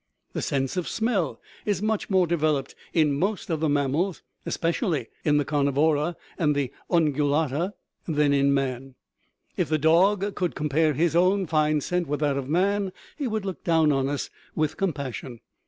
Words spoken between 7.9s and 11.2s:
than in man; if the dog could compare his